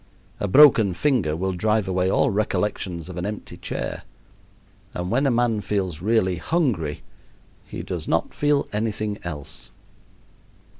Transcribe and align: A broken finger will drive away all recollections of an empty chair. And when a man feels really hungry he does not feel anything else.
A 0.39 0.47
broken 0.47 0.95
finger 0.95 1.35
will 1.35 1.53
drive 1.53 1.87
away 1.87 2.09
all 2.09 2.31
recollections 2.31 3.07
of 3.07 3.17
an 3.17 3.25
empty 3.27 3.55
chair. 3.55 4.01
And 4.95 5.11
when 5.11 5.27
a 5.27 5.29
man 5.29 5.61
feels 5.61 6.01
really 6.01 6.37
hungry 6.37 7.03
he 7.67 7.83
does 7.83 8.07
not 8.07 8.33
feel 8.33 8.67
anything 8.73 9.19
else. 9.23 9.69